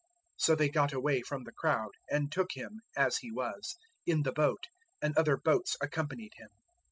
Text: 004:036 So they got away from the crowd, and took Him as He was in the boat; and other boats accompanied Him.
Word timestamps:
004:036 0.39 0.45
So 0.45 0.55
they 0.55 0.69
got 0.69 0.93
away 0.93 1.21
from 1.21 1.43
the 1.43 1.51
crowd, 1.51 1.91
and 2.09 2.31
took 2.31 2.53
Him 2.53 2.81
as 2.97 3.17
He 3.17 3.31
was 3.31 3.75
in 4.07 4.23
the 4.23 4.31
boat; 4.33 4.63
and 4.99 5.15
other 5.15 5.37
boats 5.37 5.77
accompanied 5.79 6.31
Him. 6.37 6.49